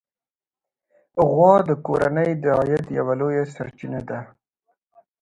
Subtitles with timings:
[1.29, 4.19] غوا د کورنۍ د عاید یوه لویه سرچینه ده.